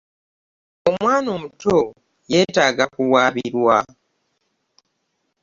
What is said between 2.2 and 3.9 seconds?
yetaaga kuwabirwa.